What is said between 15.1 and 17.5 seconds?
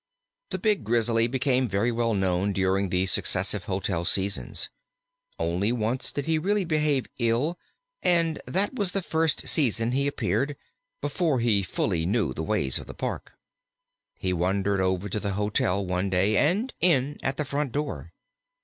the hotel, one day, and in at the